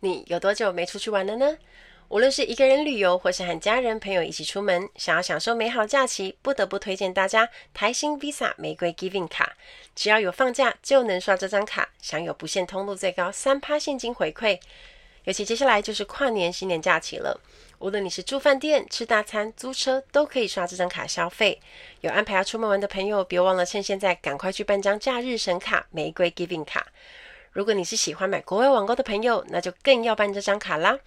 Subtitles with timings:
[0.00, 1.58] 你有多久没出去玩了呢？
[2.08, 9.56] 无论是一个人旅游，或是和家人朋友一起出门，想要享受美好假期，不得不推荐大家台新 Visa 玫瑰 Giving 卡。
[9.94, 14.58] 只要有放假，就能刷这张卡，享有不限通路最高三趴现金回馈。
[15.24, 17.38] 尤其接下来就是跨年新年假期了，
[17.78, 21.60] 无论你是住饭店、吃大餐、租车，都可以刷这张卡消费。
[22.00, 26.86] 有安排要出门玩的朋友，别忘了趁现在赶快去办张假日神卡玫瑰 Giving 卡。
[27.52, 30.98] 如果你是喜欢买国外网购的朋友，那就更要办这张卡啦！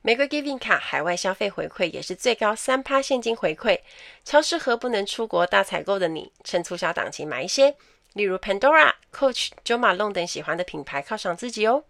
[0.00, 3.78] 玫瑰 Giving 卡海外消费回馈也是最高三趴现金回馈，
[4.24, 7.76] 超适合不能出国大采购的你，趁促销档期买一些，
[8.14, 11.84] 例如 Pandora、Coach、Jo Malone 等喜欢的品牌犒赏自己哦。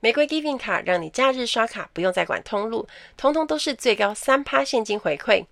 [0.00, 5.46] 玫瑰 Giving 卡让你假日刷卡不用再管通路，通通都是最高三趴现金回馈。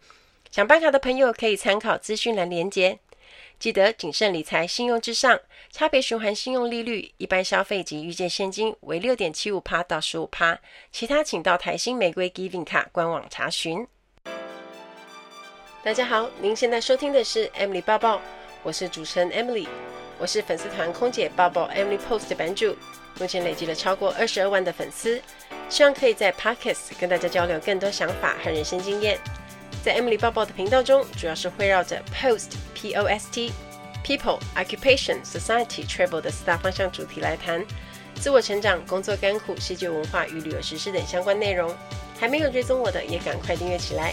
[0.51, 3.01] 想办卡的朋友可以参考资讯栏连接。
[3.59, 5.41] 记得谨慎理财，信用至上。
[5.73, 10.59] 差别循环信用利率，一般消费及预借现金为六点七五趴到十五趴，
[10.93, 13.87] 其他请到台新玫瑰 Giving 卡官网查询。
[15.83, 18.23] 大家好，您现在收听的是 Emily 报报，
[18.63, 19.67] 我是主持人 Emily，
[20.19, 22.77] 我是粉丝团空姐报报 Emily Post 的版主，
[23.19, 25.21] 目前累积了超过二十二万的粉丝，
[25.69, 29.19] 希望可以在 Podcast 跟大家交流更多想法和人生经验。
[29.89, 33.51] 在 Emily 报报的频道中，主要是围绕着 Post P O S T
[34.05, 37.65] People Occupation Society Travel 的四大方向主题来谈
[38.17, 41.75] 自我成长、工作甘苦、世界文化与旅游时事等相关内容。
[42.21, 44.13] 还没有追踪我的，也赶快订阅起来。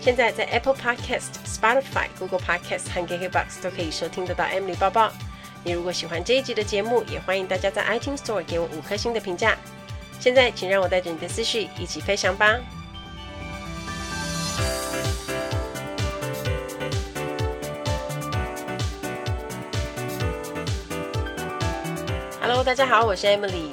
[0.00, 5.12] 现在在 Apple Podcast、Spotify、Google Podcast 和 KKBox 都可以收听得到 Emily 报报。
[5.62, 9.54] 你如果喜欢这一集的节目，也欢迎大家在 iTunes Store 给我五颗星的评价。
[10.18, 12.58] 现在，请让我带着你的思绪一起飞翔吧。
[22.70, 23.72] 大家好，我是 Emily。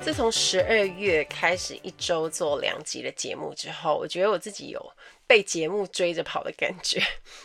[0.00, 4.92] 自从十二月开始一周做两集的节目之后，我觉得我自己有
[5.26, 6.98] 被节目追着跑的感觉，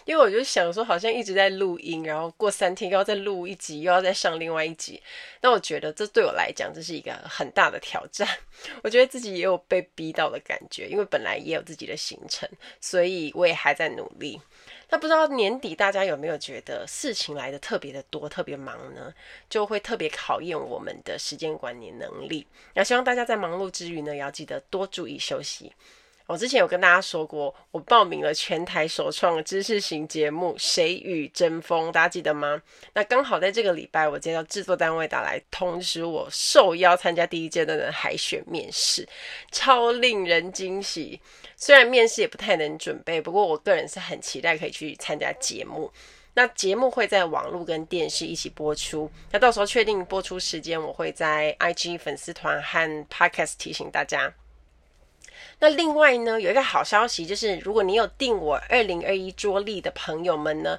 [0.06, 5.04] 因为我就想说，好像一直在录音，然后过三天又要再录一集，又要再上另外一集。
[5.42, 8.26] 那我觉得这对我来讲，这是一个很大的挑战。
[8.82, 12.48] 我觉得自己也有被逼到的感觉，因为本来也有自己的行程，
[12.80, 14.40] 所以我也还在努力。
[14.90, 19.14] 那不知道年底大家有没有觉得事情来的特别的多、特别忙呢？
[19.50, 22.46] 就会特别考验我们的时间管理能力。
[22.74, 25.74] 那希望大家在忙碌之余呢，也要记得多注意休息。
[26.28, 32.62] 我之前有跟大家说过，我报名了全台首创的知识型节目《谁与争锋》，大家记得吗？
[32.94, 39.08] 那刚好在这个礼拜，我接到制作单位打来通知我受邀参加第一阶段的海选面试，
[39.52, 41.22] 超令人惊喜。
[41.56, 45.92] 虽然面试也不太能准备，不过我个人是很期待可以去参加节目。
[46.34, 54.34] 那节目会在网络跟电视一起播出，那到时候确定播出时间，我会在 IG 粉丝团和 Podcast 提醒大家。
[55.60, 60.78] 那另外呢，有一个好消息，就是如果你有订我二零二一桌历的朋友们呢，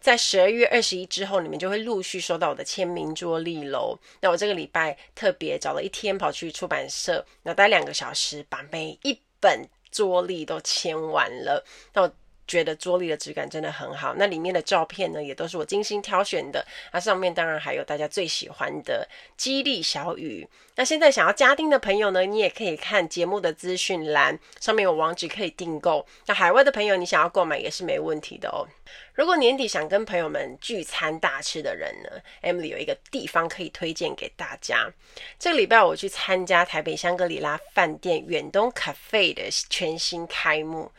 [0.00, 3.98] 在十二月二十一之后，你们就会陆续收到我的签名桌历喽。
[4.20, 11.64] 那我这个礼拜特别找了一天跑去出版社，那待两个小时，把每一本桌历都签完了。
[11.92, 12.12] 那我。
[12.46, 16.64] 觉得桌历的质感真的很好，那里面的照片呢，也都是我精心挑选的。
[16.92, 20.46] 那上面当然还有大家最喜欢的激励小语。
[20.74, 26.04] 那现在想要加订的朋友呢，你也可以看节目的资讯栏，上面有网址可以订购。
[26.26, 28.66] 那海外的朋友，你想要购买也是没问题的哦。
[29.14, 32.10] 如果年底想跟朋友们聚餐大吃的人呢
[32.42, 34.90] ，Emily 有一个地方可以推荐给大家。
[35.38, 40.90] 这个礼拜我去参加台北香格里拉饭店远东 Cafe 的全新开幕。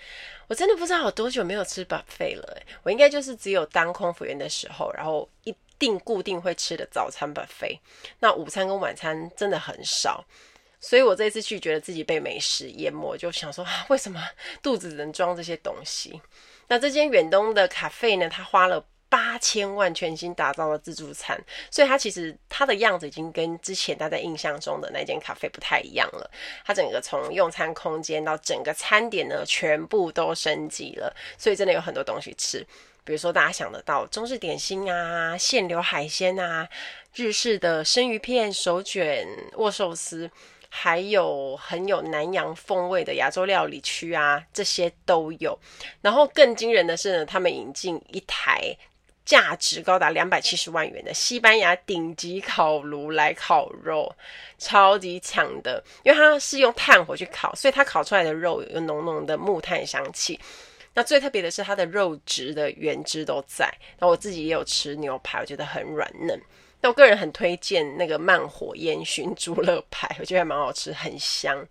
[0.54, 7.80] 我真的不知道有多久没有吃 buffet 了，我应该就是只有当空服员的时候，然后一定固定会吃的早餐 buffet，
[8.20, 10.24] 那午餐跟晚餐真的很少，
[10.80, 14.24] 所以我这次去觉得自己被美食淹没，就想说啊为什么
[14.62, 16.22] 肚子能装这些东西？
[16.68, 18.86] 那这间远东的 cafe 呢，它花了。
[19.14, 26.32] 八千万全新打造的自助餐，所以它其实它的样子已经跟之前大家印象中的那间咖啡不太一样了。
[26.66, 32.66] 它整个从用餐空间到整个餐点呢，全部都升级了，所以真的有很多东西吃。
[33.04, 36.68] 比如说大家想得到中式点心啊、现流海鲜啊、
[37.14, 39.28] 日式的生鱼片、手卷、
[39.58, 40.28] 握寿司，
[40.70, 45.56] 还有很有南洋风味的亚洲料理区啊，这些都有。
[46.02, 48.76] 然后更惊人的是呢，他们引进一台。
[49.26, 54.14] 价值高达两百七十万元的西班牙顶级烤炉来烤肉，
[54.58, 60.40] 超级强的，因为它是用炭火去烤，所以它烤出来的肉有浓浓的木炭香气。
[60.94, 63.68] 那最特别的是它的肉质的原汁都在。
[63.98, 66.40] 那我自己也有吃牛排，我觉得很软嫩。
[66.82, 71.66] 那我个人很推荐那个慢火烟熏猪肋排，我觉得还蛮好吃，很香。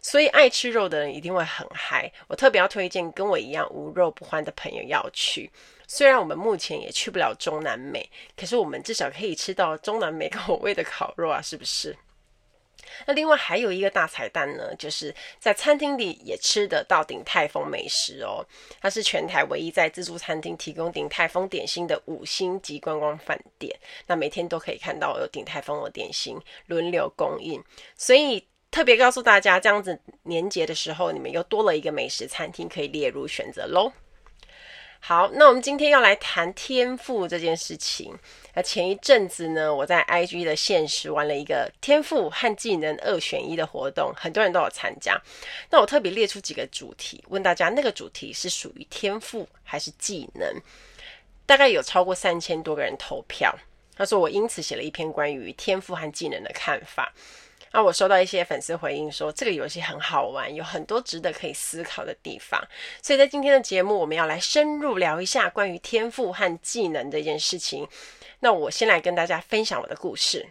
[0.00, 2.10] 所以爱吃肉的人一定会很嗨。
[2.28, 5.50] 我特别要推荐跟我一样无肉不欢的朋友要去。
[5.96, 11.96] 虽然我们目前也去不了中南美，可是我们至少可以吃到中南美 口味的烤肉啊，是不是？
[13.06, 18.44] 那另外还有一个大彩蛋呢，就是在餐厅里也吃得到鼎泰丰美食哦。
[18.80, 23.72] 它是全台唯一在自助餐厅提供鼎泰丰点心的五星级观光饭店。
[24.08, 26.36] 那每天都可以看到有鼎泰丰的点心
[26.66, 27.62] 轮流供应，
[27.96, 28.44] 所以。
[28.70, 33.92] 特别告诉大家，这样子年节的时候，你们又多了一个美食餐厅可以列入选择喽。
[35.06, 38.10] 好，那我们今天要来谈天赋这件事情。
[38.54, 45.20] 那前一阵子呢，我在 IG 的限时玩了一个天赋和技能二选一的活动，很多人都有参加。
[45.68, 50.50] 那我特别列出几个主题，问大家那个主题是属于天赋还是技能？
[51.44, 53.54] 大概有超过三千多个人投票。
[53.94, 57.12] 他说我因此写了一篇关于天赋和技能的看法。
[57.74, 62.64] 那我收到一些粉丝回应说，这个游戏很好玩，有很多值得可以思考的地方。
[63.02, 67.84] 所以在今天的节目，我们要来深入聊一下关于天赋和技能这件事情。
[68.38, 70.46] 那我先来跟大家分享我的故事。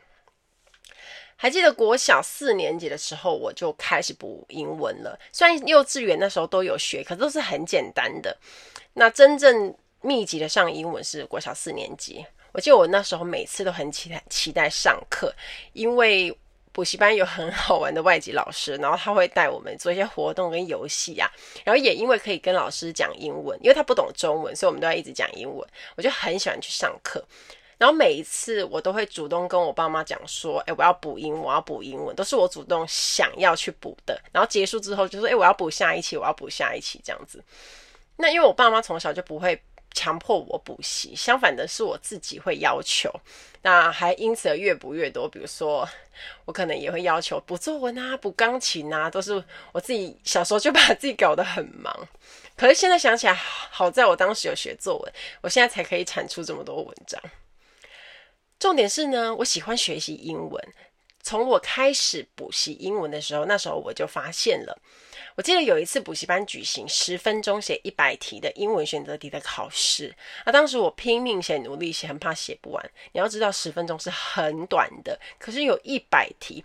[1.38, 5.18] 还记得国小四年级的时候，我就开始补英文了。
[5.32, 8.38] 虽然幼稚园那时候都有学，可都是很简单的。
[8.94, 12.26] 那真正密集的上英文是国小四年级。
[12.52, 15.34] 我记得我那时候每次都很期待期待上课，
[15.72, 16.38] 因为
[16.74, 21.30] 补习班有很好玩的外籍老师，然后他会带我们做一些活动跟游戏啊，
[21.64, 25.66] 然后也因为可以跟老师讲英文，因为他不懂中文，所以我们都要一直讲英文，
[25.96, 27.24] 我就很喜欢去上课。
[27.78, 34.20] 然后每一次我都会主动跟我爸妈讲说，哎，我要补英，我要补英文，都是我主动想要去补的。
[34.32, 37.44] 然后结束之后就说，哎，我要补下一期，我要补下一期这样子。
[38.18, 39.62] 那因为我爸妈从小就不会。
[39.94, 43.10] 强迫我补习，相反的是我自己会要求，
[43.62, 45.30] 那还因此而越补越多。
[45.30, 45.88] 比如说，
[46.46, 51.96] 我可能也会要求补作文啊、补钢琴啊，都是我自己小时候就把自己搞得很忙。
[52.56, 57.22] 可是现在想起来，好在我当时有学作文，我现在才可以产出这么多文章。
[58.60, 60.74] 重点是呢，我喜欢学习英文。
[61.24, 64.78] 从我开始补习英文的时候，那时候我就发现了。
[65.36, 72.92] 我记得有一次补习班举行十分钟写一百题的英文选择题的考试，啊，当时我拼命写、努力写，很怕写不完。
[73.14, 76.64] 你要知道，十分钟是很短的，可是有一百题，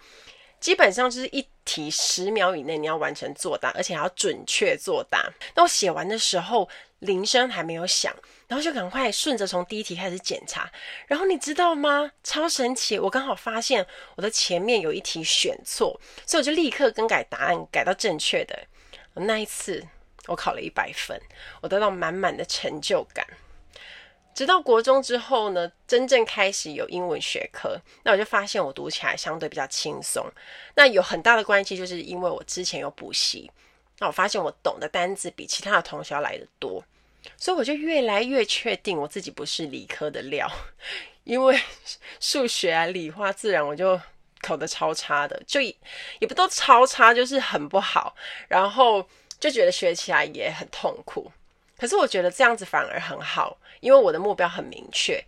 [0.61, 5.33] 基本上就是一题十秒以内你要完成作答，而且还要准确作答。
[5.55, 6.69] 那我写完的时候，
[6.99, 8.15] 铃声还没有响，
[8.49, 10.69] 然后就赶快顺着从第一题开始检查。
[11.07, 12.11] 然后你知道吗？
[12.25, 12.99] 超神奇！
[12.99, 13.87] 我刚好发现
[14.17, 18.59] 我的前面有一题选错，所以我就立刻更改答案，改到正确的。
[19.15, 19.87] 那一次
[20.27, 21.21] 我考了一百分，
[21.61, 23.27] 我得到满满的成就感。
[24.35, 30.25] 直到国中之后呢，真正开始有英文学科，那我就发现我读起来相对比较轻松。
[30.77, 33.51] 那有很大的关系，就是因为我之前有补习。
[33.99, 36.81] 那我发现我懂的单字比其他的同学要来得多，
[37.37, 40.51] 所以我就越来越确定我自己不是理科的料，
[41.25, 41.59] 因为
[42.21, 44.01] 数学啊、理化、自然我就
[44.41, 48.15] 考得超差的，就也不都超差，就是很不好，
[48.49, 49.07] 然后
[49.39, 51.31] 就觉得学起来也很痛苦。
[51.77, 55.23] 可是我觉得这样子反而很好，因为我的目标很明确，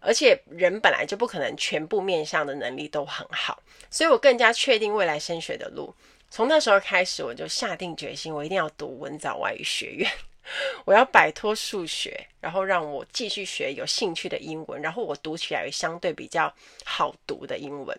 [0.00, 5.92] 而且人本来就不可能全部面向的能力都很好，所以我更加确定未来升学的路。
[6.30, 10.10] 从那时候开始，我就下定决心，我一定要读文藻外语学院。
[10.84, 16.52] 我要摆脱数学，然后让我继续学有兴趣的英文，然后我读起来相对比较
[16.84, 17.98] 好读的英文。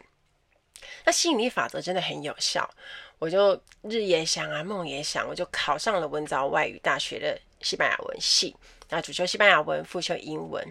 [1.05, 2.69] 那吸引力法则真的很有效，
[3.19, 8.55] 我就日也想啊，梦也想，我就考上了文藻外语大学的西班牙文系，
[8.89, 10.65] 那主修西班牙文，副修英文。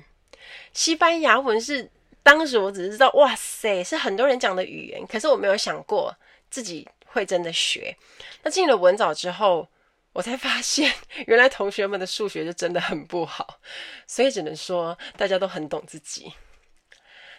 [0.72, 1.90] 西班牙文是
[2.22, 6.14] 当时我只是知道，哇塞，是很多人讲的语言，可是我没有想过
[6.50, 6.88] 自己。
[7.14, 7.94] 会真的学，
[8.42, 9.68] 那进了文藻之后，
[10.12, 10.92] 我才发现
[11.26, 13.60] 原来同学们的数学就真的很不好，
[14.06, 16.32] 所以只能说大家都很懂自己。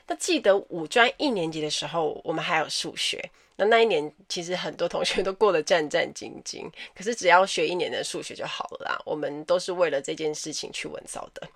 [0.08, 3.24] 那记得五专一年级的时候，我们还有数学，
[3.56, 9.02] 那那一年其实很多同学都过得战战兢兢，可是只要学一年的数学就好了啦。
[9.06, 11.48] 我们都是为了这件事情去文藻的，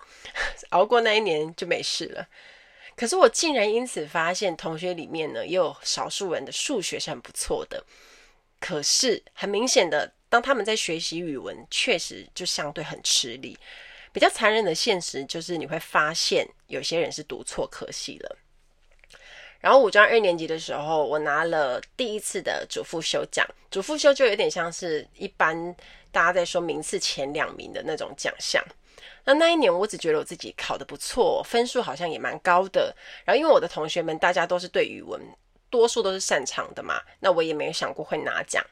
[0.70, 2.26] 熬过那一年就没事了。
[2.96, 7.84] 可是我竟然因此发现，同学里面呢，也有少数人的数学是很不错的。
[8.58, 13.58] 可是很明显的，当他们在学习语文，确实就相对很吃力。
[14.12, 18.36] 比较残忍的现实就是，你会发现有些人是读错科系了。
[19.60, 23.46] 然后五专二年级的时候，我拿了第一次的主副修奖。
[23.70, 25.74] 主副修就有点像是一般
[26.10, 28.64] 大家在说名次前两名的那种奖项。
[29.24, 32.94] 那那一年我只觉得我自己考得不错，分数好像也蛮高的。
[33.24, 35.20] 然后因为我的同学们大家都是对语文
[35.68, 38.64] 多数都是擅长的嘛，那我也没有想过会拿奖。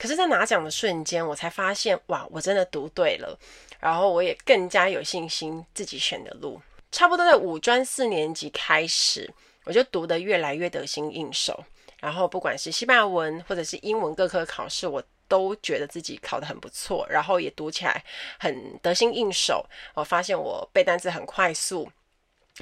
[0.00, 3.38] 可是，在拿奖的瞬间，我才发现，哇，我真的读对了。
[3.78, 6.58] 然后我也更加有信心自己选的路。
[6.90, 9.30] 差不多在五专四年级开始，
[9.64, 11.62] 我就读得越来越得心应手。
[11.98, 18.02] 然后不管是西班牙文或者是英文各科考试，我都觉得自己考得很不错，然后也读起来
[18.38, 19.66] 很得心应手。
[19.94, 21.92] 我发现我背单词很快速。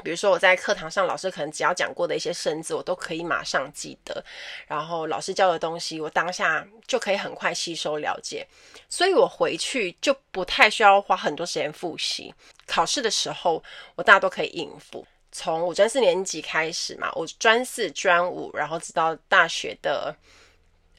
[0.03, 4.25] 比如说我在课堂上，老师可能只要讲过的一些生字，我都可以马上记得。
[4.67, 8.47] 然后老师教的东西，我当下就可以很快吸收了解。
[8.89, 12.35] 所以我回去就不太需要花很多时间复习。
[12.67, 13.63] 考试的时候，
[13.95, 15.07] 我大家都可以应付。
[15.31, 20.15] 从五专四年级开始嘛，我专四、专五，然后直到大学的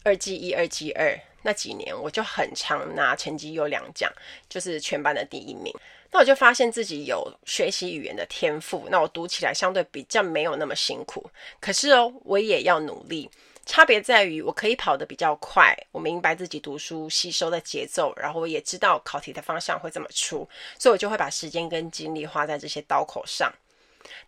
[0.03, 4.11] 二技一、二技二那几年，我就很常拿成绩优良奖，
[4.47, 5.73] 就是全班的第一名。
[6.11, 11.29] 那我就发现自己有学习语言的天赋，那我读起来相对比较没有那么辛苦。
[11.59, 13.29] 可是哦，我也要努力。
[13.65, 20.49] 差别在于，我可以跑得比较快，我明白自己读书吸收的节奏，然后我也知道考题的方向会怎么出，
[20.79, 23.53] 所以我就会把时间跟精力花在这些刀口上。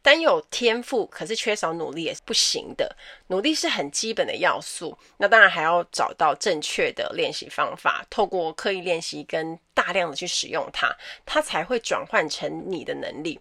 [0.02, 2.96] 单有天赋，可是缺少努力也是不行的。
[3.28, 13.40] 努力是很基本的要素，那当然还要找到正确的练习方法，透过刻意练习跟大量的去使用它，它才会转换成你的能力。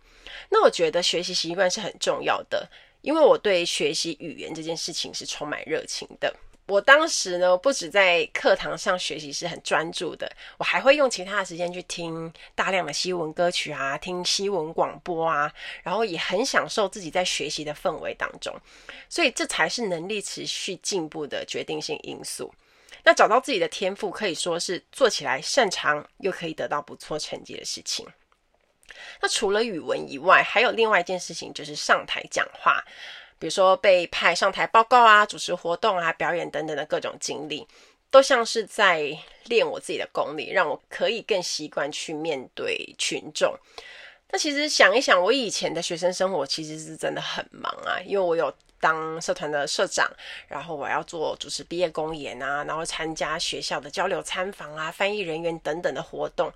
[0.51, 2.69] 那我觉得学习习惯是很重要的，
[3.03, 6.35] 因为我对学习语言这件事情是充满热情的。
[6.71, 18.55] 我当时呢，不止在课堂上学习是很专注的，我还会用其他的时间去听大量的西文歌曲啊，听西文广播啊，然后也很享受自己在学习的氛围当中，
[19.09, 22.55] 所以这才是能力持续进步的决定性因素。
[23.03, 28.07] 那找到自己的天赋，可以说是做起来擅长又可以得到不错成绩的事情。
[29.21, 32.85] 那除了语文以外，还有另外一件事情，就是上台讲话。
[33.41, 37.67] 比如说被派上台报告啊、主持活动啊、表演等等的各种经历，
[38.09, 43.53] 都像是在练我自己的功力，让我可以更习惯去面对群众。
[44.31, 48.55] 那其实想一想，我以前的学生生活其实是真的很忙啊，因为我有。
[48.81, 50.11] 当社团的社长，
[50.49, 56.53] 然后我要做主持毕业公演啊，然后参加学校的交流参访啊、翻译人员等等的活动。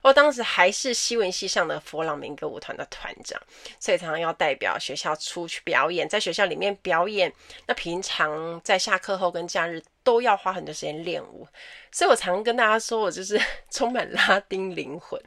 [0.00, 3.40] 我当时还是西文系上的佛朗明哥舞团的团长，
[3.80, 7.32] 所以常常要代表学校出去表演，在学校里面表演。
[7.66, 11.46] 那平常在下课后跟假日都要花很多时间练舞，
[11.90, 15.20] 所以我常跟大家说，我就是充满拉丁灵魂。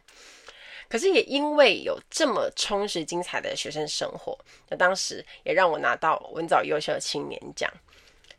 [0.92, 7.72] 可是也因为有这么充实精彩的学生生活，那当时也让我拿到文藻优秀青年奖。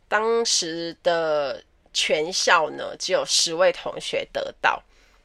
[0.07, 4.83] 当时的全校呢，只有十位同学得到。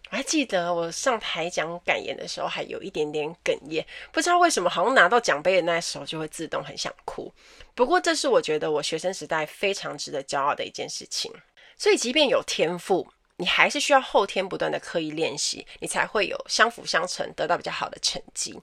[0.09, 7.29] 我还记得我上台讲感言的时候，还有一点点哽咽，不知道为什么，好像拿到奖杯的那时候就会自动很想哭。
[7.75, 11.29] 不过这是我觉得我学生时代非常值得骄傲的一件事情。
[11.77, 13.05] 所以即便有天赋，
[13.37, 18.59] 你还是需要后天不断的刻意练习，你才会有相辅相成，得到比较好的成绩。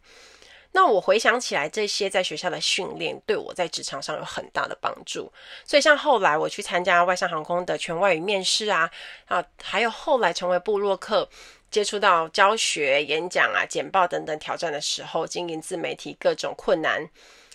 [0.72, 5.32] 那我回想起来，这些在学校的训练对我在职场上有很大的帮助。
[5.64, 8.90] 所以像后来我去参加外商航空的全外语面试啊，
[9.26, 11.28] 啊，还有后来成为部落客，
[11.70, 17.08] 接触到教学、演讲啊、简报等等挑战的时候，经营自媒体各种困难，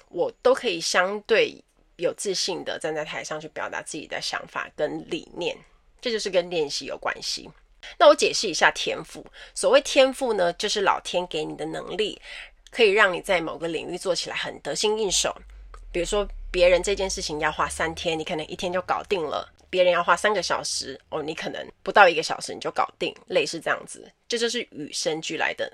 [0.07, 1.61] 我都可以相对
[1.97, 5.57] 有自信的站在台上去表达自己的想法跟理念。
[6.01, 7.49] 这就是跟练习有关系。
[7.97, 9.25] 那我解释一下天赋。
[9.55, 12.21] 所谓天赋呢，就是老天给你的能力，
[12.71, 15.35] 可以让你在某个领域做起来很得心应手。
[15.91, 23.15] 比如说，别人这件事情要花三天，你可能一天就搞定了；别人要花三个小时，哦，你可能不到一个小时你就搞定。
[23.27, 25.71] 类似这样子，这就是与生俱来的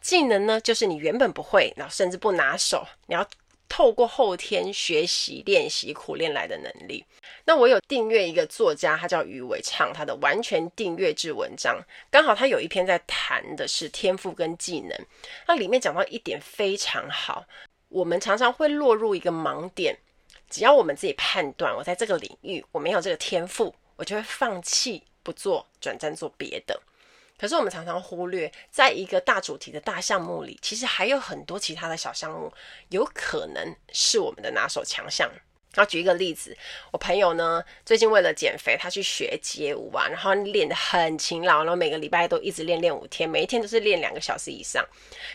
[0.00, 3.26] 技能呢，就是你原本不会，然后甚至不拿手，你要。
[3.70, 7.04] 透过后天学习、练习、苦练来的能力。
[7.48, 14.94] 那我有订阅一个作家，他叫于伟畅，他的完全订阅制文章，刚好他有一篇在谈的是天赋跟技能。
[15.46, 17.46] 那里面讲到一点非常好，
[17.88, 19.96] 我们常常会落入一个盲点，
[20.50, 26.78] 只要我们自己判断我在这个领域我没有这个天赋，我就会放弃不做，转战做别的。
[27.38, 32.52] 可是我们常常忽略，在一个大主题的大项目里，其实还有很多其他的小项目，
[32.90, 35.30] 有可能是我们的拿手强项。
[35.78, 36.56] 然后举一个例子，
[36.90, 44.84] 我朋友呢，最近为了减肥，他去学街舞啊，然后练得很勤劳，然后每个礼拜都一直练练五天，每一天都是练两个小时以上。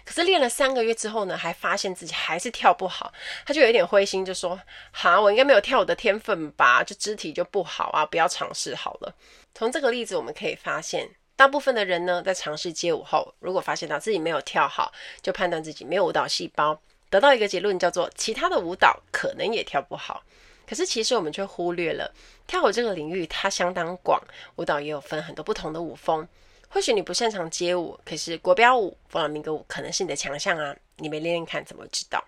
[0.03, 3.13] 可是练了三个月之后呢，还发现自己还是跳不好，
[3.45, 4.59] 他就有一点灰心，就说
[4.91, 6.83] ：“哈，我应该没有跳舞的天分吧？
[6.83, 9.15] 就肢体就不好啊，不要尝试好了。”
[9.55, 11.09] 从这个例子我们可以发现。
[11.35, 16.79] 大部分的人呢，在尝试街舞后，如果发现到自己没有跳好，就判断自己没有舞蹈细胞，
[17.13, 20.23] 得到一个结论叫做其他的舞蹈可能也跳不好。
[20.65, 22.11] 可是其实我们却忽略了
[22.47, 24.19] 跳舞这个领域，它相当广，
[24.55, 26.27] 舞蹈也有分很多不同的舞风。
[26.69, 30.75] 或许你不擅长街舞，可是国标舞、弗朗明哥舞可能是你的强项啊！
[30.97, 32.19] 你没练练看，怎么知道？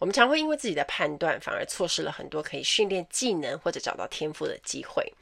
[0.00, 5.12] 我们常会因为自己的判断，反而错失了很多可以训练技能或者找到天赋的机会。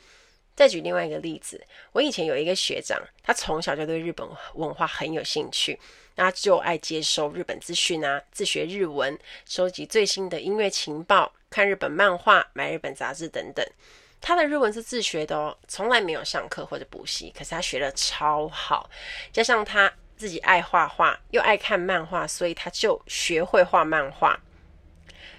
[0.61, 1.59] 再举另外一个例子，
[1.91, 5.81] 我以前有一个学长，他从小就对日本文化很有兴趣，
[6.17, 13.67] 那就爱接收日本资讯啊，自学日文，收集最新的音乐情报，看日本漫画，买日本杂志等等。
[14.21, 18.91] 他的日文是自学的哦，从来没有上课或者补习，可是他学得超好，
[19.33, 24.39] 加上他自己爱画画，又爱看漫画，所以他就学会画漫画。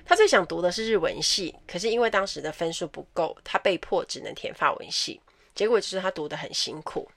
[0.05, 5.21] 他最想读的是日文系，可是因为当时的分数不够，他被迫只能填法文系。
[5.53, 7.09] 结果就是他读得很辛苦。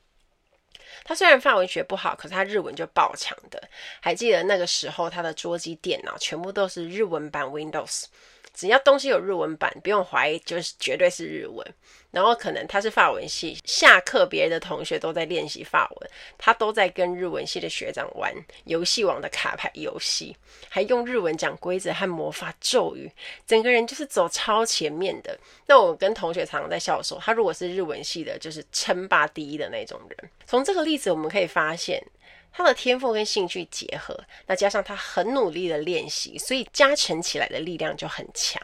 [1.04, 3.62] 他虽然法文学不好，可是他日文就爆强的。
[4.00, 8.04] 还记得那个时候，他的桌机电脑全部都是日文版 Windows。
[8.54, 11.66] 只要东西有日文版，不用怀疑，就是绝对是日文。
[12.12, 18.32] 然后可能他是法文系，下课别的同学都在练习法文，他都在跟日文系的学长玩
[18.66, 20.36] 游戏王的卡牌游戏，
[20.68, 23.10] 还用日文讲规则和魔法咒语，
[23.44, 25.36] 整个人就是走超前面的。
[25.66, 30.30] 那我跟同学常常在笑说，他如果是日文系的，就是称霸第一的那种人。
[30.46, 32.00] 从这个例子我们可以发现。
[32.56, 38.62] 他的天赋跟兴趣结合，那加上他很努力的练习，所以加成起来的力量就很强。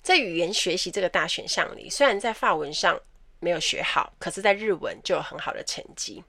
[0.00, 2.98] 在语言学习这个大选项里，虽然在法文上
[3.40, 6.24] 没有学好，可是在日文就有很好的成绩。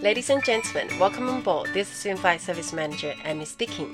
[0.00, 1.72] Ladies and gentlemen, welcome on board.
[1.72, 3.88] This is In-flight Service Manager Amy speaking.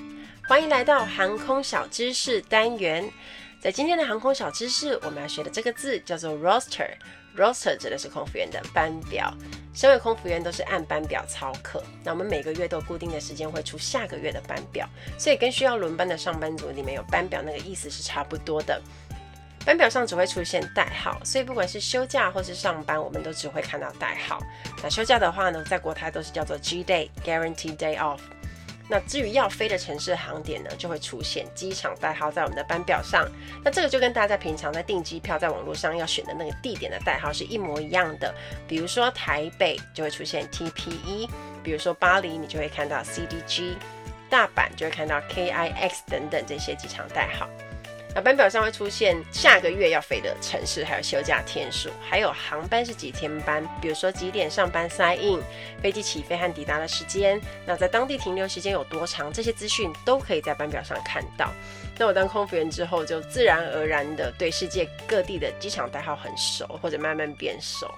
[0.47, 3.11] 欢迎来到航空小知识单元。
[3.60, 6.88] 在今天的航空小知识，我们要学的这个字叫做 roster。
[7.36, 9.34] Roster 指的是空服员的班表。
[9.74, 11.82] 身为空服员，都是按班表操课。
[12.02, 14.88] 那我们每个月都固定的时间会出下个月的班表，
[15.18, 18.80] 所以跟需要轮班的上班族里面有班表那个意思是差不多的。
[19.66, 24.40] 班表上只会出现代号，所以不管是休假或是上班，我们都只会看到代号。
[24.82, 28.20] 那休假的话呢，在国泰都是叫做 G Day，Guaranteed Day Off。
[28.90, 33.24] 那至于要飞的城市航点呢，就会出现机场代号在我们的班表上。
[33.64, 38.34] 那这个就跟大家平常在订机票，在网络上要选的那个地点的代号是一模一样的。
[38.66, 41.30] 比如说台北就会出现 TPE，
[41.62, 43.74] 比如说巴黎你就会看到 CDG，
[44.28, 47.48] 大阪就会看到 KIX 等等这些机场代号。
[48.14, 55.40] 那班表上会出现下个月要飞的城市，还有休假天数，还有航班是几天班，比如说几点上班 sign in，
[55.80, 61.52] 飞机起飞和抵达的时间，那在当地停留时间有多长，这些资讯都可以在班表上看到。
[61.96, 67.88] 那我当空服员之后，就自然而然的对世界各地的机场代号很熟，或者慢慢变熟。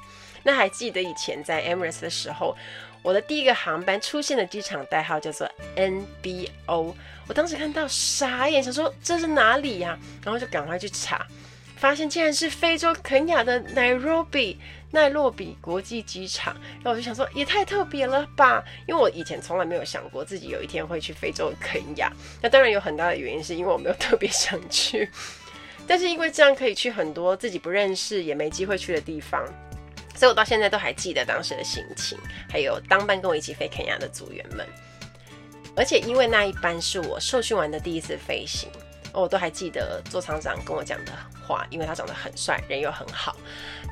[0.43, 2.57] 那还记得以前在 Emirates 的时候，
[3.01, 6.95] 我的第一个航班出现的机场代号叫做 NBO，
[7.33, 9.99] 我当时看到傻眼，想说这是哪里呀？
[10.23, 11.27] 然后就赶快去查，
[11.77, 14.59] 发现竟然是非洲肯亚的 Nairobi
[14.91, 16.55] 奈洛比国际机场。
[16.75, 18.63] 然后我就想说，也太特别了吧！
[18.87, 22.13] 因为我以前从来没有想过自己有一天会去非洲肯亚。
[22.43, 25.09] 那当然有很大的原因是因为我没有特别想去，
[25.87, 29.43] 但是因为这样可以去很多自己不认识也没机会去的地方。
[30.15, 32.19] 所以我到现在都还记得当时的心情，
[32.51, 34.69] 还有当班跟我一起飞肯亚的组员们。
[35.77, 38.69] 而且因为那一班是我受训完的第一次飞行，
[39.13, 41.13] 我都还记得座舱长跟我讲的
[41.47, 43.37] 话，因为他长得很帅，人又很好。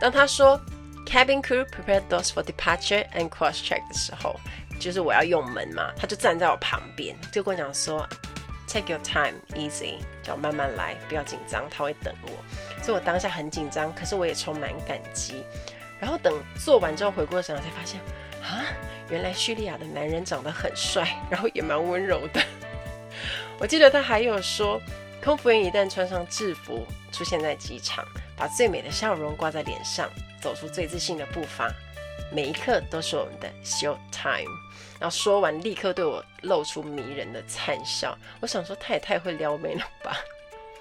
[0.00, 0.60] 当他说
[1.06, 4.38] “Cabin crew prepare doors for departure and cross check” 的时候，
[4.78, 8.06] 就是我要用门嘛，他就站在我旁边，就跟我讲说
[8.68, 12.30] “Take your time, easy”，叫我慢慢来，不要紧张，他会等我。
[12.82, 15.44] 所以我当下很紧张，可是我也充满感激。
[15.98, 16.32] 然后等
[16.64, 18.00] 做完之后回过神来，才发现
[18.42, 18.64] 啊，
[19.10, 22.40] 原来叙利亚的男人长得很帅，然后也蛮温柔的。
[23.58, 24.80] 我记得他还有说，
[25.22, 28.04] 空服员一旦穿上制服出现在机场，
[28.36, 30.08] 把最美的笑容挂在脸上，
[30.40, 31.70] 走出最自信的步伐，
[32.32, 34.50] 每一刻都是我们的 show time。
[34.98, 38.16] 然后说完，立刻对我露出迷人的灿笑。
[38.40, 40.16] 我想说，他也太会撩妹了吧？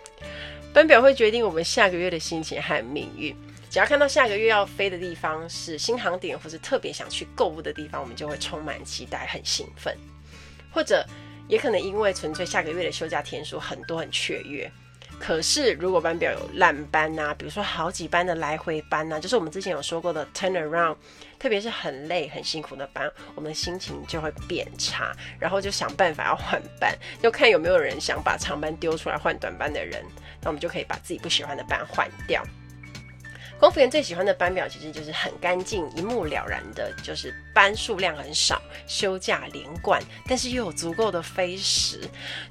[0.72, 3.36] 班表会决定我们下个月的心情和命运。
[3.70, 9.96] 只要看到下个月要飞的地方是新航点，或是特别想去购物的地方，我们就会充满期待，很兴奋。
[10.72, 11.06] 或者
[11.48, 14.70] 也可能因为纯粹下个月的休假天数很多，很雀跃。
[15.20, 20.96] 可是如果班表有烂班呐、比如说好几班的来回班呐、就是我们之前有说过的 turn around，
[21.38, 30.04] 特别是很累很辛苦的班，我们的心情就会变差，然后就想办法要换班，就看有没有人想把长班丢出来换短班的人，
[30.42, 32.42] 那我们就可以把自己不喜欢的班换掉。
[33.60, 42.00] 空服员最喜欢的班表其实就是很干净、一目了然的，就是班数量很少，休假连贯，但是又有足够的飞时。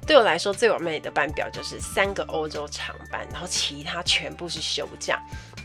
[0.05, 5.19] 对我来说，最完美的班表就是三个欧洲长班，然后其他全部是休假。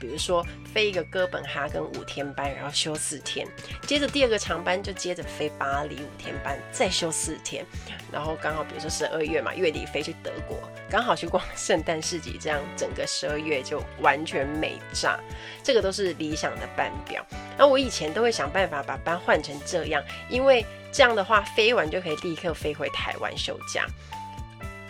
[0.04, 3.48] 比如说飞一个哥本哈根五天班，然后休四天，
[3.86, 7.64] 接着第二个长班就接着飞巴黎五天班，再休四天，
[8.12, 10.58] 然后刚好比如说十二月嘛，月底飞去德国，
[10.90, 15.18] 刚好去逛圣诞市集，这样整个十二月就完全美炸。
[15.62, 17.24] 这个都是理想的班表。
[17.56, 23.86] 那我以前都会想办法把班换成这样，因为这样的话飞完就可以立刻飞回台湾休假，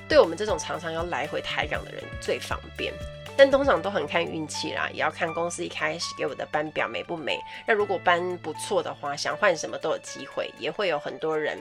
[0.09, 2.93] 对我们这种常常要来回台港的人最方便。
[3.37, 7.39] 但通常都很看运气啦，也要看公司一开始给我的班表美不美。
[7.67, 11.59] 那如果班不错的话，想换什么都有机会，也会有很多人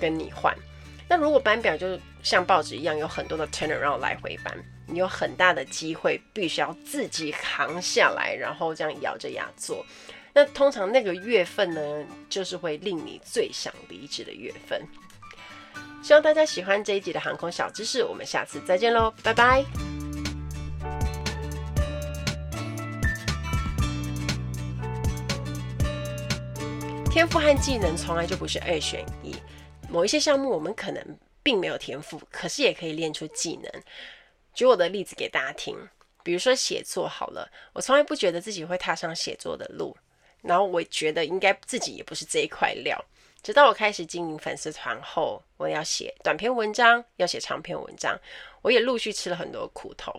[0.00, 0.54] 跟你换。
[1.08, 4.52] 那如果班表就像报纸一样，有很多的 turnaround 来回班，
[4.86, 9.86] 你有很大的机会必须要自己扛下来，然后这样咬着牙做。
[10.32, 14.82] 那通常那个月份呢，就是会令你最想离职的月份。
[16.02, 20.05] 希望大家喜欢这一集的航空小知识，我们下次再见喽，拜拜。
[27.16, 29.34] 天赋和技能从来就不是二选一。
[29.88, 31.02] 某一些项目我们可能
[31.42, 33.82] 并没有天赋，可是也可以练出技能。
[34.52, 35.74] 举我的例子给大家听，
[36.22, 39.96] 比如说写作好了，我从来不觉得自己会踏上写作的路，
[40.42, 43.02] 然后我觉得应该自己也不是这一块料。
[43.42, 48.14] 直到我开始经营粉丝团后，我要写短篇文章，要写长篇文章，
[48.60, 50.12] 我也陆续吃了很多苦头。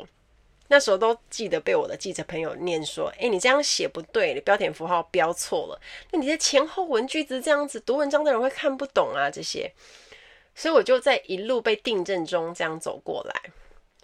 [0.70, 5.82] 那时候都记得被我的记者朋友念说：“诶，你这样写不对，你标点符号标错了。
[6.12, 9.72] 那你的前后文句子这样子，读文章的人会看不懂啊。”这些，
[10.54, 13.52] 所以我就在一路被订正中这样走过来。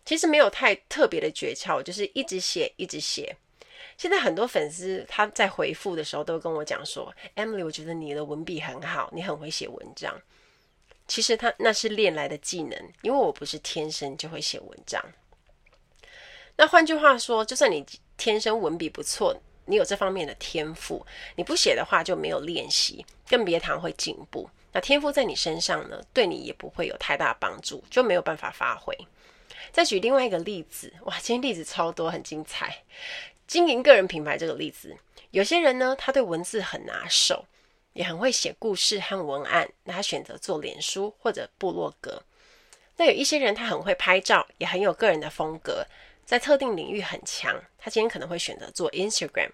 [0.05, 3.35] 其实没有太特别的诀窍，就是一直写，一直写。
[3.97, 10.19] 现在很多粉丝他在回复的时候都跟我讲说：“Emily，我觉得你的文笔很好，你很会写文章。”
[11.07, 15.03] 其实他那是练来的技能，因为我不是天生就会写文章。
[16.55, 17.85] 那换句话说，就算你
[18.17, 19.35] 天生文笔不错，
[19.65, 24.49] 你有这方面的天赋，你不写的话就没有练习，更别谈会进步。
[24.71, 28.95] 那天赋在你身上呢，对你也不会有太大帮助，就没有办法发挥。
[29.71, 32.83] 再举另外一个例子，哇，今天例子超多，很精彩。
[33.47, 34.95] 经营个人品牌这个例子，
[35.31, 37.45] 有些人呢，他对文字很拿手，
[37.93, 42.23] 也很会写故事和文案，那他选择做脸书或者部落格。
[42.97, 45.85] 那有一些人他很会拍照，也很有个人的风格。
[46.25, 49.49] 在特定领域很强，他今天可能会选择做 Instagram。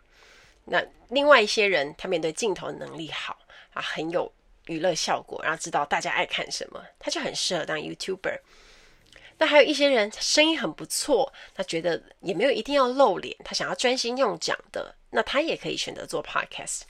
[0.66, 3.40] 那另外一些人，他面对镜头能力好
[3.74, 4.32] 啊，很有
[4.68, 8.40] 娱乐效果，然后知道大家爱看什么，他就很适合当 YouTuber。
[9.40, 16.82] 那还有一些人声音很不错，他觉得也没有一定要露脸，他想要专心用讲的，那他也可以选择做 Podcast。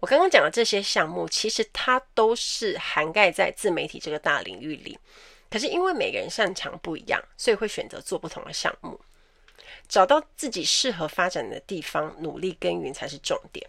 [0.00, 4.98] 我刚刚讲的这些项目，其实它都是涵盖在自媒体这个大领域里。
[5.50, 9.00] 可是因为每个人擅长不一样，所以会选择做不同的项目。
[9.88, 13.64] 找到自己适合发展的地方，努力耕耘才是重点。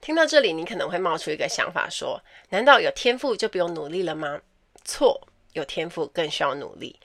[0.00, 4.40] 听到这里，你可能会冒出一个想法说：难道有天赋就不用努力了吗？
[4.84, 7.00] 错，有天赋更需要努力。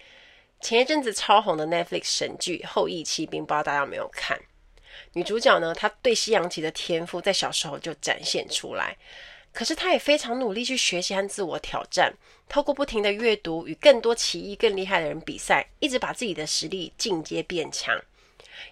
[0.60, 4.40] 前一阵子超红的 Netflix 神剧《后翼弃兵》，不知道大家有没有看？
[5.14, 8.96] 女主角呢，她对西洋棋的天赋在小时候就展现出来。
[9.54, 12.14] 可是他也非常努力去学习和自我挑战，
[12.48, 18.00] 透过不停的阅读，与更多棋艺更厉害的人比赛，一直把自己的实力进阶变强。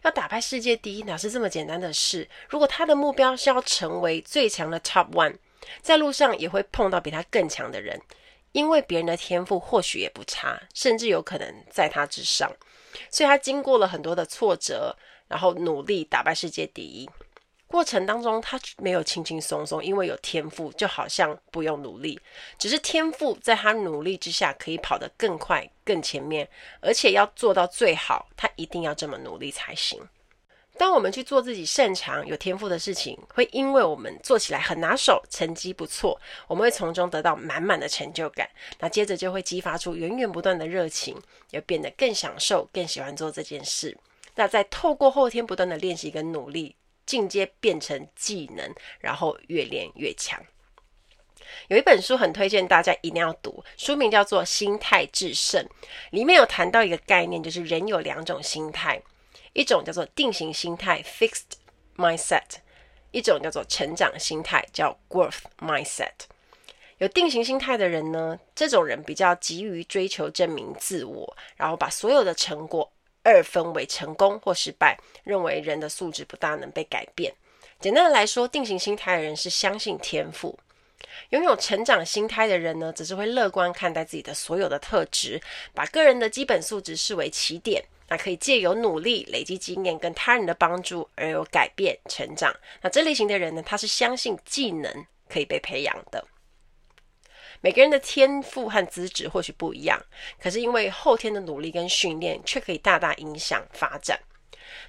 [0.03, 2.29] 要打败世界第一，哪是这么简单的事？
[2.47, 5.35] 如果他的目标是要成为最强的 Top One，
[5.81, 7.99] 在路上也会碰到比他更强的人，
[8.53, 12.51] 因为别人的天赋或许也不差，甚至有可能在他之上。
[13.09, 14.95] 所以他经过了很多的挫折，
[15.27, 17.09] 然后努力打败世界第一。
[17.69, 22.19] 过程当中，他没有轻轻松松，因为有天赋，就好像不用努力。
[22.57, 26.49] 只是天赋在他努力之下，可以跑得更快、更前面，
[26.81, 30.01] 而且要做到最好，他一定要这么努力才行。
[30.79, 38.49] 当我们去做自己擅长、有天赋的事情，会因为我们做起来很拿手，成绩不错，我们会从中得到满满的成就感。
[38.79, 41.15] 那接着就会激发出源源不断的热情，
[41.51, 43.95] 也变得更享受、更喜欢做这件事。
[44.33, 46.75] 那再透过后天不断的练习跟努力。
[47.09, 50.39] 进阶变成技能，然后越练越强。
[51.69, 55.65] 有一本书很推荐大家一定要读，书名叫做《心态致胜》，
[56.11, 59.01] 里面有谈到一个概念，就是人有两种心态，
[59.53, 61.57] 一种叫做定型心态 （fixed
[61.97, 62.59] mindset），
[63.09, 66.11] 一种叫做成长心态，叫 growth mindset。
[66.99, 72.91] 有定型心态的人呢，这种人比较急于追求证明自我，然后把所有的成果
[73.23, 77.33] 二分为成功或失败，认为人的素质不大能被改变。
[77.79, 80.57] 简单的来说，定型心态的人是相信天赋；
[81.29, 85.41] 拥有成长心态的人呢，则是会乐观看待自己的所有的特质，
[85.73, 92.53] 把个人的基本素质视为起点，那可以借由努力累积经验跟他人的帮助而有改变成长。
[92.81, 96.25] 那这类型的人呢，他是相信技能可以被培养的。
[97.61, 100.01] 每个人的天赋和资质或许不一样，
[100.39, 104.17] 可是因为后天的努力跟训练，却可以大大影响发展。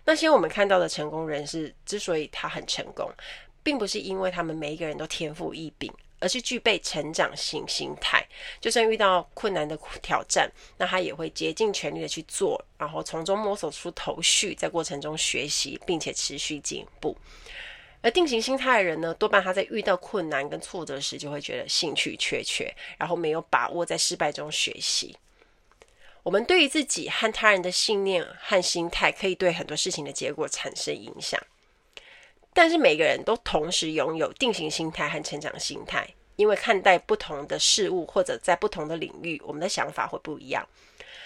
[0.05, 3.11] 那些我们看到的成功人士，之所以他很成功，
[3.63, 8.25] 并不是因为他们每一个人都天赋异禀，而是具备成长型心态。
[8.61, 17.17] 就算遇到困难的挑战，那他也会竭尽全力的去做，然后从中摸索出头绪，在过程中学习，并且持续进步。
[18.03, 25.17] 而定型心态的人呢，多半他在遇到困难跟挫折时，就会觉得兴趣缺缺，然后没有把握在失败中学习。
[26.23, 31.41] 我们对于自己和他人的信念和心态，可以对很多事情的结果产生影响。
[32.53, 40.67] 但是每个人都同时拥有定型心态和成长心态，因为看待不同的事物或者在不同的领域，我们的想法会不一样。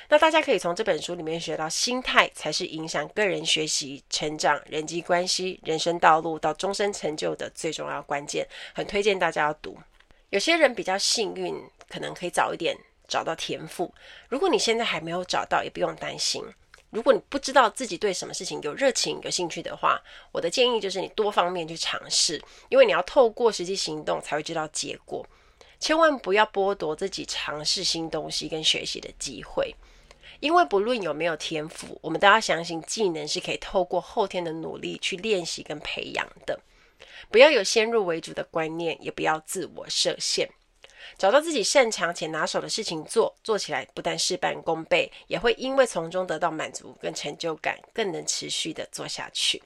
[0.08, 8.46] 那大家可以从这本书里面学到，心态才是影响个人学习、成长、人际关系、人生道路到终身成就的最重要关键。
[8.74, 9.76] 很推荐大家要读。
[10.30, 11.54] 有些人比较幸运，
[11.88, 12.76] 可能可以早一点
[13.08, 13.92] 找到天赋。
[14.28, 16.44] 如果你现在还没有找到，也不用担心。
[16.90, 25.26] 如果你不知道自己对什么事情有热情、有兴趣的话，我的建议就是你多方面去尝试，因为你要透过实际行动才会知道结果。
[25.80, 29.74] 千万不要剥夺自己尝试新东西跟学习的机会。
[30.40, 36.60] 因为不论有没有天赋，我们都要相信技能是可以透过后天的努力去练习跟培养的。
[37.30, 40.48] 不要有先入为主的观念，也不要自我设限。
[41.18, 49.62] 找到自己擅长且拿手的事情做，做起来不但事半功倍，也会因为从中得到满足跟成就感，更能持续的做下去。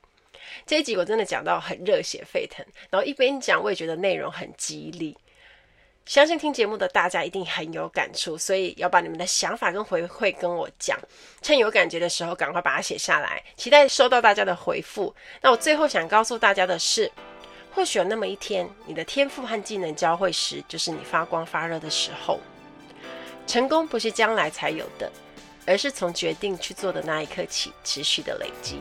[0.67, 5.17] 这一集我真的讲到很热血沸腾，然后一边讲我也觉得内容很激励。
[6.09, 10.99] 相信听节目的大家一定很有感触，所以要把你们的想法跟回馈跟我讲。
[11.43, 15.15] 趁有感觉的时候，赶快把它写下来，期待收到大家的回复。
[15.43, 17.13] 那我最后想告诉大家的是，
[17.75, 22.41] 或许有那么一天，你的天赋和技能交汇时，就是你发光发热的时候。
[23.47, 25.13] 成功不是将来才有的，
[25.67, 28.81] 而是从决定去做的那一刻起，持续的累积。